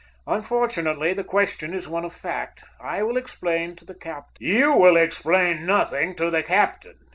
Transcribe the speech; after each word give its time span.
Unfortunately, 0.25 1.13
the 1.13 1.23
question 1.23 1.75
is 1.75 1.87
one 1.87 2.03
of 2.03 2.11
fact. 2.11 2.63
I 2.79 3.03
will 3.03 3.17
explain 3.17 3.75
to 3.75 3.85
the 3.85 3.93
captain——" 3.93 4.43
"You 4.47 4.73
will 4.73 4.97
explain 4.97 5.63
nothing 5.63 6.15
to 6.15 6.31
the 6.31 6.41
captain!" 6.41 6.97